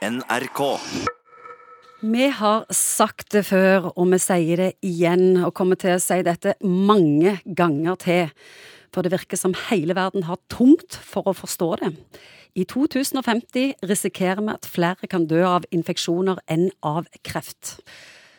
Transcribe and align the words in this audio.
NRK. 0.00 0.60
Vi 2.00 2.28
har 2.32 2.62
sagt 2.72 3.34
det 3.34 3.42
før, 3.50 3.90
og 3.92 4.06
vi 4.14 4.18
sier 4.22 4.62
det 4.62 4.68
igjen, 4.86 5.42
og 5.44 5.52
kommer 5.58 5.76
til 5.76 5.98
å 5.98 6.00
si 6.00 6.22
dette 6.24 6.54
mange 6.64 7.34
ganger 7.44 7.98
til. 8.00 8.30
For 8.94 9.04
det 9.04 9.12
virker 9.12 9.36
som 9.36 9.52
hele 9.68 9.94
verden 9.98 10.24
har 10.24 10.40
tungt 10.48 10.96
for 11.04 11.28
å 11.28 11.36
forstå 11.36 11.68
det. 11.82 11.92
I 12.56 12.64
2050 12.64 13.84
risikerer 13.92 14.40
vi 14.40 14.56
at 14.56 14.70
flere 14.72 15.10
kan 15.10 15.28
dø 15.28 15.44
av 15.44 15.68
infeksjoner 15.68 16.40
enn 16.48 16.70
av 16.80 17.04
kreft. 17.20 17.76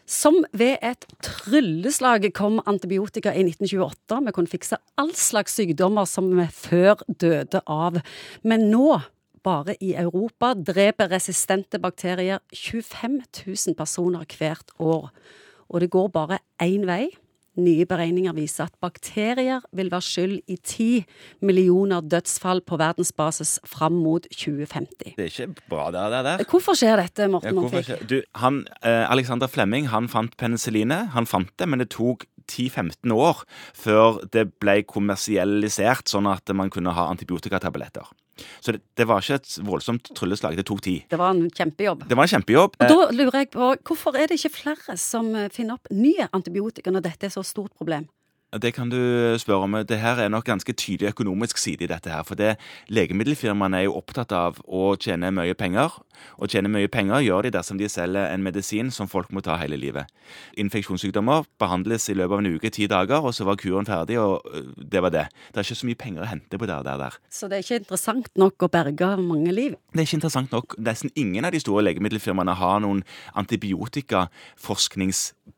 Som 0.10 0.42
ved 0.58 0.82
et 0.82 1.06
trylleslag 1.24 2.26
kom 2.36 2.58
antibiotika 2.66 3.38
i 3.38 3.46
1928. 3.46 4.18
Vi 4.26 4.34
kunne 4.36 4.52
fikse 4.58 4.82
all 4.98 5.14
slags 5.14 5.62
sykdommer 5.62 6.10
som 6.10 6.34
vi 6.34 6.50
før 6.58 7.06
døde 7.06 7.62
av. 7.70 8.02
Men 8.42 8.72
nå, 8.74 8.98
bare 9.44 9.76
i 9.82 9.94
Europa, 9.98 10.54
dreper 10.54 11.12
resistente 11.12 11.80
bakterier 11.82 12.42
25 12.54 13.22
000 13.48 13.76
personer 13.78 14.26
hvert 14.38 14.72
år. 14.80 15.10
Og 15.70 15.82
det 15.82 15.92
går 15.92 16.08
bare 16.14 16.42
én 16.62 16.86
vei. 16.88 17.12
Nye 17.60 17.84
beregninger 17.84 18.32
viser 18.32 18.70
at 18.70 18.76
bakterier 18.80 19.60
vil 19.76 19.90
være 19.92 20.06
skyld 20.08 20.38
i 20.48 20.56
10 20.56 20.86
millioner 21.44 22.00
dødsfall 22.00 22.62
på 22.64 22.78
verdensbasis 22.80 23.58
fram 23.68 23.98
mot 24.00 24.24
2050. 24.32 25.18
Det 25.18 25.26
er 25.26 25.28
ikke 25.28 25.68
bra, 25.68 25.90
det 25.92 26.06
der. 26.30 26.46
Hvorfor 26.48 26.80
skjer 26.80 26.96
dette, 27.02 27.28
Morten 27.28 27.52
Ja, 27.52 27.58
Montvik? 27.60 27.92
Du, 28.08 28.22
han, 28.40 28.64
eh, 28.88 29.04
Alexander 29.12 29.52
Flemming 29.52 29.90
han 29.92 30.08
fant 30.08 30.38
penicillinet. 30.40 31.12
Han 31.12 31.28
fant 31.28 31.52
det, 31.60 31.68
men 31.68 31.84
det 31.84 31.90
tok 31.92 32.24
10-15 32.48 33.12
år 33.12 33.44
før 33.76 34.24
det 34.32 34.48
ble 34.64 34.82
kommersialisert, 34.88 36.08
sånn 36.08 36.32
at 36.32 36.48
man 36.56 36.72
kunne 36.72 36.96
ha 36.96 37.10
antibiotikatabletter. 37.12 38.08
Så 38.62 38.76
det, 38.76 38.82
det 38.98 39.08
var 39.10 39.24
ikke 39.24 39.40
et 39.42 39.58
voldsomt 39.68 40.12
trylleslag. 40.18 40.58
Det 40.60 40.66
tok 40.70 40.82
tid. 40.86 41.06
Det 41.12 41.20
var 41.20 41.36
en 41.36 41.50
kjempejobb. 41.50 42.08
Det 42.10 42.18
var 42.18 42.28
en 42.28 42.34
kjempejobb. 42.36 42.80
Og 42.80 42.94
da 42.94 43.10
lurer 43.16 43.44
jeg 43.44 43.52
på, 43.56 43.74
Hvorfor 43.88 44.18
er 44.18 44.30
det 44.30 44.40
ikke 44.40 44.56
flere 44.62 44.98
som 45.00 45.34
eh, 45.36 45.50
finner 45.54 45.80
opp 45.80 45.92
nye 45.96 46.28
antibiotika 46.36 46.94
når 46.94 47.08
dette 47.10 47.30
er 47.30 47.34
så 47.34 47.44
stort 47.46 47.74
problem? 47.78 48.08
Eh, 48.54 48.60
Det 48.60 48.74
kan 48.74 48.90
du 48.90 48.98
spørre 49.40 49.64
om. 49.64 49.72
Det 49.88 50.00
her 50.00 50.20
er 50.20 50.30
nok 50.30 50.46
ganske 50.46 50.74
tydelig 50.74 51.10
økonomisk 51.14 51.58
side 51.58 51.84
i 51.84 51.88
dette 51.88 52.10
her. 52.10 52.24
For 52.24 52.36
det, 52.36 52.58
legemiddelfirmaene 52.90 53.78
er 53.78 53.84
jo 53.84 53.96
opptatt 53.98 54.32
av 54.32 54.60
å 54.68 54.96
tjene 55.00 55.32
mye 55.32 55.54
penger. 55.54 55.90
Og 56.38 56.50
tjene 56.50 56.70
mye 56.70 56.88
penger 56.88 57.24
gjør 57.24 57.44
de 57.44 57.52
dersom 57.52 57.78
de 57.78 57.88
selger 57.90 58.28
en 58.34 58.44
medisin 58.44 58.92
som 58.92 59.08
folk 59.08 59.32
må 59.32 59.42
ta 59.42 59.56
hele 59.58 59.78
livet. 59.78 60.06
Infeksjonssykdommer 60.58 61.46
behandles 61.60 62.10
i 62.10 62.14
løpet 62.14 62.32
av 62.32 62.44
en 62.44 62.52
uke, 62.56 62.70
ti 62.70 62.88
dager, 62.88 63.24
og 63.24 63.34
så 63.34 63.48
var 63.48 63.56
kuren 63.56 63.86
ferdig, 63.86 64.20
og 64.20 64.42
øh, 64.54 64.74
det 64.78 65.02
var 65.02 65.10
det. 65.10 65.26
Det 65.52 65.58
er 65.58 65.64
ikke 65.64 65.80
så 65.82 65.90
mye 65.90 66.02
penger 66.04 66.26
å 66.26 66.30
hente 66.30 66.60
på 66.60 66.68
det 66.70 66.78
der. 66.86 66.98
der. 66.98 67.18
Så 67.30 67.48
det 67.48 67.58
er 67.58 67.66
ikke 67.66 67.82
interessant 67.82 68.30
nok 68.38 68.68
å 68.68 68.72
berge 68.72 69.18
mange 69.18 69.52
liv? 69.52 69.78
Det 69.94 70.04
er 70.04 70.10
ikke 70.10 70.20
interessant 70.22 70.52
nok. 70.52 70.76
Nesten 70.78 71.12
ingen 71.16 71.46
av 71.46 71.56
de 71.56 71.60
store 71.64 71.84
legemiddelfirmaene 71.88 72.56
har 72.60 72.80
noen 72.84 73.04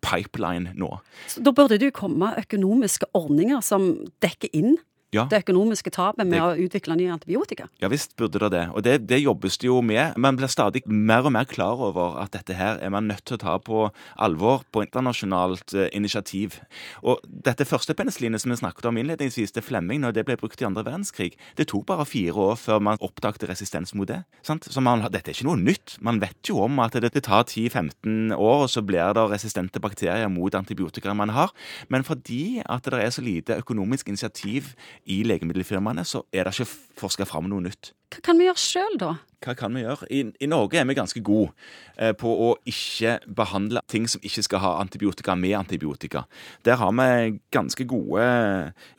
antibiotikaforskningspipeline 0.03 0.73
nå. 0.75 0.99
Så 1.27 1.41
da 1.41 1.51
burde 1.51 1.77
det 1.77 1.91
jo 1.91 1.95
komme 1.95 2.33
økonomiske 2.39 3.09
ordninger 3.13 3.61
som 3.61 3.93
dekker 4.23 4.49
inn 4.53 4.77
Ja. 5.14 5.25
det 5.30 5.44
økonomiske 5.45 5.92
tapet 5.94 6.25
med 6.25 6.33
Det- 6.33 6.42
å 6.42 6.58
utvikle 6.67 6.95
nye 6.97 7.11
antibiotika. 7.14 7.67
Ja 7.81 7.88
visst 7.88 8.16
burde 8.17 8.39
det 8.39 8.52
det, 8.52 8.64
og 8.73 8.83
det, 8.83 9.08
det 9.08 9.22
jobbes 9.22 9.58
det 9.58 9.67
jo 9.67 9.81
med. 9.81 10.17
Man 10.17 10.36
blir 10.38 10.47
stadig 10.50 10.81
mer 10.88 11.23
og 11.25 11.31
mer 11.31 11.45
klar 11.45 11.78
over 11.80 12.17
at 12.22 12.31
dette 12.31 12.53
her 12.58 12.78
er 12.81 12.89
man 12.89 13.08
nødt 13.08 13.23
til 13.25 13.38
å 13.38 13.39
ta 13.39 13.58
på 13.59 13.91
alvor 14.17 14.64
på 14.73 14.84
internasjonalt 14.86 15.73
eh, 15.75 15.89
initiativ. 15.94 16.59
Og 17.03 17.19
dette 17.25 17.66
første 17.66 17.94
penicillinet 17.94 18.41
som 18.41 18.52
vi 18.52 18.58
snakket 18.58 18.86
om 18.89 18.97
innledningsvis 18.97 19.52
til 19.53 19.61
Flemming, 19.64 20.02
når 20.02 20.14
det 20.17 20.25
ble 20.25 20.38
brukt 20.38 20.61
i 20.61 20.66
andre 20.66 20.84
verdenskrig, 20.84 21.34
det 21.58 21.67
tok 21.72 21.86
bare 21.86 22.06
fire 22.06 22.34
år 22.34 22.56
før 22.59 22.81
man 22.81 22.97
oppdaget 23.03 23.47
resistens 23.50 23.94
mot 23.95 24.08
det. 24.09 24.23
Sant? 24.44 24.66
Så 24.72 24.81
man, 24.81 25.02
dette 25.11 25.30
er 25.31 25.36
ikke 25.38 25.47
noe 25.47 25.59
nytt. 25.61 25.97
Man 26.02 26.19
vet 26.23 26.50
jo 26.50 26.59
om 26.66 26.80
at 26.84 26.94
det, 26.97 27.14
det 27.14 27.23
tar 27.28 27.44
10-15 27.45 28.34
år, 28.36 28.64
og 28.66 28.69
så 28.69 28.81
blir 28.86 29.14
det 29.14 29.28
resistente 29.31 29.80
bakterier 29.84 30.30
mot 30.31 30.53
antibiotika 30.58 31.14
man 31.14 31.30
har. 31.36 31.52
Men 31.89 32.03
fordi 32.03 32.61
at 32.66 32.84
det 32.89 33.02
er 33.03 33.09
så 33.14 33.22
lite 33.23 33.58
økonomisk 33.61 34.07
initiativ 34.09 34.73
i 35.06 35.22
legemiddelfirmaene, 35.28 36.06
så 36.08 36.24
er 36.34 36.47
det 36.47 36.56
ikke 36.56 36.69
forska 37.03 37.28
fram 37.28 37.50
noe 37.52 37.64
nytt. 37.66 37.91
Hva 38.14 38.22
kan 38.24 38.40
vi 38.40 38.47
gjøre 38.47 38.62
sjøl, 38.62 38.97
da? 39.02 39.12
Hva 39.44 39.56
kan 39.58 39.75
vi 39.75 39.84
gjøre? 39.84 40.08
I, 40.14 40.22
I 40.46 40.50
Norge 40.50 40.80
er 40.80 40.88
vi 40.88 40.96
ganske 40.97 41.24
gode 41.25 41.52
eh, 41.97 42.14
på 42.16 42.30
å 42.30 42.50
ikke 42.69 43.18
behandle 43.36 43.84
ting 43.91 44.06
som 44.09 44.24
ikke 44.24 44.46
skal 44.46 44.64
ha 44.64 44.74
antibiotika 44.84 45.36
med 45.40 45.58
antibiotika. 45.59 46.25
Der 46.68 46.78
har 46.80 46.94
vi 47.00 47.40
ganske 47.53 47.88
gode 47.90 48.28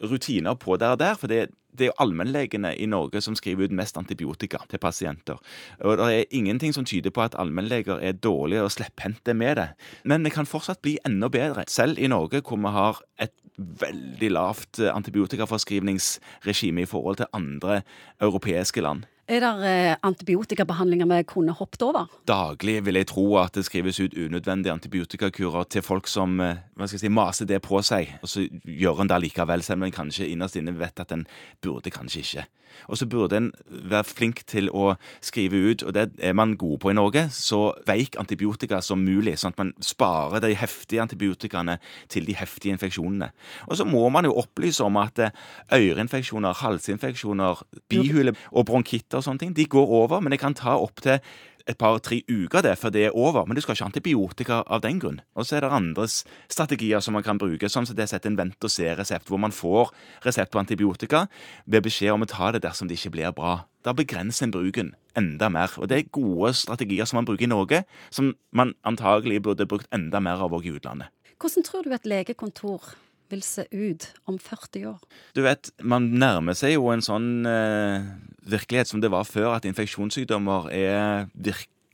rutiner 0.03 0.59
på 0.61 0.77
det 0.83 0.93
der, 1.01 1.15
for 1.21 1.33
det, 1.33 1.47
det 1.75 1.87
er 1.87 1.91
jo 1.91 1.99
allmennlegene 2.05 2.75
i 2.79 2.87
Norge 2.91 3.21
som 3.25 3.37
skriver 3.39 3.69
ut 3.69 3.77
mest 3.77 3.99
antibiotika 3.99 4.62
til 4.71 4.81
pasienter. 4.83 5.41
Og 5.83 5.99
det 5.99 6.11
er 6.12 6.37
ingenting 6.37 6.75
som 6.75 6.87
tyder 6.87 7.11
på 7.15 7.25
at 7.25 7.37
allmennleger 7.39 8.01
er 8.01 8.19
dårlige 8.19 8.62
og 8.62 8.73
slepphendte 8.75 9.35
med 9.35 9.59
det. 9.61 9.69
Men 10.05 10.25
det 10.25 10.35
kan 10.35 10.49
fortsatt 10.49 10.83
bli 10.83 10.99
enda 11.07 11.29
bedre, 11.29 11.67
selv 11.69 11.99
i 11.99 12.11
Norge 12.11 12.43
hvor 12.45 12.61
vi 12.61 12.75
har 12.75 13.03
et 13.23 13.35
veldig 13.57 14.31
lavt 14.35 14.81
antibiotikaforskrivningsregime 14.91 16.83
i 16.83 16.91
forhold 16.91 17.21
til 17.21 17.31
andre 17.33 17.83
europeiske 18.21 18.83
land. 18.83 19.05
Er 19.25 19.41
det 19.41 19.53
eh, 19.65 19.97
antibiotikabehandlinger 20.05 21.09
vi 21.09 21.23
kunne 21.25 21.53
hoppet 21.57 21.83
over? 21.83 22.11
Daglig 22.29 22.83
vil 22.85 22.99
jeg 23.01 23.09
tro 23.09 23.25
at 23.41 23.55
det 23.57 23.65
skrives 23.65 24.01
ut 24.03 24.12
unødvendige 24.12 24.73
antibiotikakurer 24.75 25.65
til 25.73 25.83
folk 25.83 26.11
som 26.12 26.37
eh, 26.45 26.61
hva 26.77 26.89
skal 26.89 26.99
jeg 26.99 27.07
si, 27.07 27.12
maser 27.12 27.49
det 27.49 27.62
på 27.65 27.81
seg, 27.81 28.19
og 28.21 28.29
så 28.29 28.45
gjør 28.69 29.01
en 29.01 29.09
det 29.09 29.23
likevel, 29.25 29.65
selv 29.65 29.81
om 29.81 29.89
en 29.89 29.97
kanskje 29.97 30.29
innerst 30.29 30.61
inne 30.61 30.77
vet 30.77 31.01
at 31.01 31.17
en 31.17 31.25
burde 31.65 31.93
kanskje 31.95 32.21
ikke. 32.21 32.47
Og 32.91 32.99
så 32.99 33.07
burde 33.07 33.39
en 33.39 33.51
være 33.71 34.05
flink 34.05 34.43
til 34.51 34.69
å 34.75 34.95
skrive 35.25 35.61
ut, 35.71 35.85
og 35.87 35.95
det 35.97 36.09
er 36.19 36.35
man 36.37 36.56
gode 36.61 36.81
på 36.83 36.91
i 36.93 36.97
Norge, 36.97 37.27
så 37.33 37.73
veik 37.89 38.19
antibiotika 38.21 38.81
som 38.85 39.05
mulig, 39.05 39.37
sånn 39.41 39.55
at 39.55 39.62
man 39.62 39.73
sparer 39.85 40.43
de 40.45 40.53
heftige 40.59 41.03
antibiotikaene 41.05 41.79
til 42.12 42.27
de 42.29 42.37
heftige 42.39 42.75
infeksjonene. 42.75 43.31
Og 43.69 43.79
så 43.79 43.87
må 43.89 44.03
man 44.12 44.29
jo 44.29 44.37
opplyse 44.43 44.85
om 44.85 44.99
at 45.01 45.23
øyreinfeksjoner, 45.25 45.95
øreinfeksjoner, 45.95 46.59
halsinfeksjoner, 46.61 47.62
bihule 47.91 48.35
og 48.51 48.67
bronkitter 49.15 49.19
og 49.19 49.25
sånne 49.25 49.41
ting, 49.41 49.55
de 49.55 49.67
går 49.67 49.87
over, 49.87 50.21
men 50.21 50.33
det 50.33 50.41
kan 50.41 50.55
ta 50.55 50.79
opptil 50.79 51.21
et 51.67 51.79
par-tre 51.79 52.21
uker 52.29 52.61
det 52.61 52.77
før 52.77 52.91
det 52.93 53.07
er 53.07 53.17
over, 53.17 53.47
men 53.47 53.57
du 53.57 53.63
skal 53.63 53.73
ikke 53.73 53.85
ha 53.85 53.89
antibiotika 53.89 54.63
av 54.69 54.83
den 54.83 54.99
grunn. 55.01 55.23
Og 55.35 55.47
så 55.47 55.57
er 55.57 55.65
det 55.65 55.73
andre 55.73 56.05
strategier 56.07 57.01
som 57.01 57.15
man 57.15 57.25
kan 57.25 57.39
bruke, 57.39 57.71
sånn 57.73 57.87
som 57.87 57.97
det 57.97 58.11
setter 58.11 58.29
en 58.29 58.37
vent-og-se-resept, 58.37 59.31
hvor 59.31 59.41
man 59.41 59.53
får 59.53 59.95
resept 60.27 60.53
på 60.53 60.61
antibiotika 60.61 61.27
ved 61.65 61.87
beskjed 61.87 62.13
om 62.13 62.27
å 62.27 62.29
ta 62.29 62.51
det 62.53 62.61
dersom 62.67 62.89
det 62.89 62.99
ikke 62.99 63.15
blir 63.17 63.33
bra. 63.33 63.63
Da 63.81 63.95
begrenser 63.97 64.45
en 64.45 64.53
bruken 64.53 64.93
enda 65.17 65.49
mer. 65.49 65.73
Og 65.81 65.89
det 65.89 65.97
er 65.97 66.13
gode 66.13 66.53
strategier 66.53 67.09
som 67.09 67.23
man 67.23 67.29
bruker 67.29 67.49
i 67.49 67.53
Norge, 67.53 67.85
som 68.13 68.35
man 68.53 68.75
antagelig 68.85 69.41
burde 69.49 69.65
brukt 69.65 69.89
enda 69.95 70.21
mer 70.21 70.45
av 70.45 70.53
òg 70.53 70.69
i 70.69 70.77
utlandet. 70.77 71.09
Hvordan 71.41 71.65
tror 71.65 71.89
du 71.89 71.97
et 71.97 72.05
legekontor 72.09 72.93
vil 73.33 73.43
se 73.43 73.65
ut 73.73 74.11
om 74.29 74.37
40 74.37 74.87
år? 74.93 75.01
Du 75.33 75.41
vet, 75.47 75.73
man 75.81 76.13
nærmer 76.21 76.57
seg 76.59 76.77
jo 76.77 76.91
en 76.93 77.05
sånn 77.05 77.49
eh, 77.49 78.05
virkelighet 78.47 78.88
som 78.88 79.00
det 79.00 79.10
var 79.10 79.25
før, 79.28 79.55
at 79.56 79.65
infeksjonssykdommer 79.65 80.69
er 80.72 81.27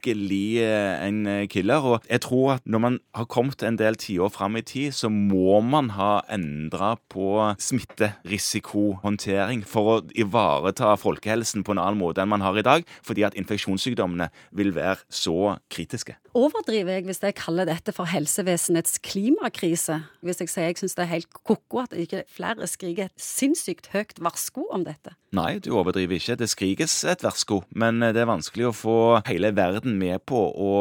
virkelig 0.01 0.63
eh, 0.63 1.07
en 1.07 1.27
eh, 1.27 1.49
killer. 1.49 1.81
Og 1.81 2.03
jeg 2.09 2.21
tror 2.21 2.53
at 2.55 2.63
når 2.65 2.79
man 2.79 3.01
har 3.15 3.25
kommet 3.25 3.63
en 3.63 3.79
del 3.79 3.97
tiår 3.97 4.31
fram 4.31 4.57
i 4.57 4.63
tid, 4.63 4.93
så 4.93 5.09
må 5.09 5.61
man 5.61 5.91
ha 5.91 6.21
endra 6.31 6.97
på 7.09 7.55
smitterisikohåndtering 7.59 9.65
for 9.67 9.93
å 9.93 10.01
ivareta 10.15 10.97
folkehelsen 10.97 11.65
på 11.65 11.73
en 11.73 11.83
annen 11.83 12.01
måte 12.01 12.23
enn 12.23 12.31
man 12.31 12.45
har 12.45 12.59
i 12.59 12.67
dag, 12.67 12.85
fordi 13.03 13.25
at 13.27 13.37
infeksjonssykdommene 13.39 14.31
vil 14.53 14.75
være 14.75 15.01
så 15.11 15.57
kritiske. 15.71 16.17
Overdriver 16.37 16.95
jeg 16.95 17.05
hvis 17.09 17.23
jeg 17.25 17.35
kaller 17.41 17.67
dette 17.67 17.93
for 17.95 18.07
helsevesenets 18.07 19.01
klimakrise? 19.03 20.03
Hvis 20.23 20.41
jeg 20.43 20.53
sier 20.53 20.69
jeg 20.71 20.79
syns 20.79 20.95
det 20.95 21.05
er 21.05 21.15
helt 21.17 21.41
ko-ko 21.43 21.83
at 21.83 21.97
ikke 21.97 22.23
flere 22.31 22.69
skriker 22.71 23.09
et 23.09 23.17
sinnssykt 23.19 23.91
høyt 23.95 24.21
varsko 24.23 24.69
om 24.71 24.85
dette? 24.87 25.17
Nei, 25.35 25.59
du 25.63 25.73
overdriver 25.75 26.19
ikke. 26.19 26.39
Det 26.39 26.51
skrikes 26.51 26.95
et 27.11 27.23
varsko, 27.23 27.63
men 27.79 28.03
det 28.03 28.23
er 28.23 28.31
vanskelig 28.31 28.71
å 28.71 28.75
få 28.75 28.99
hele 29.27 29.53
verden 29.57 29.90
med 29.99 30.23
på 30.29 30.45
å 30.51 30.75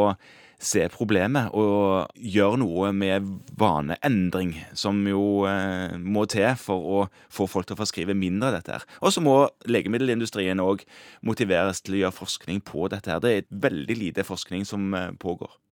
se 0.59 0.83
problemet 0.91 1.53
og 1.55 2.09
gjøre 2.19 2.59
noe 2.59 2.91
med 2.95 3.27
vaneendring, 3.59 4.53
som 4.77 4.99
jo 5.07 5.45
eh, 5.47 5.95
må 5.95 6.25
til 6.31 6.51
for 6.59 6.89
å 6.97 6.99
få 7.31 7.47
folk 7.47 7.69
til 7.69 7.77
å 7.77 7.79
forskrive 7.79 8.15
mindre 8.17 8.51
av 8.51 8.57
dette. 8.59 8.75
her. 8.79 8.87
Og 8.99 9.15
så 9.15 9.23
må 9.23 9.37
legemiddelindustrien 9.71 10.59
òg 10.63 10.83
motiveres 11.25 11.81
til 11.81 11.95
å 11.95 12.03
gjøre 12.03 12.19
forskning 12.19 12.61
på 12.67 12.89
dette. 12.91 13.11
her. 13.11 13.23
Det 13.23 13.33
er 13.37 13.49
veldig 13.49 13.99
lite 14.03 14.27
forskning 14.27 14.67
som 14.67 14.93
eh, 14.93 15.11
pågår. 15.19 15.59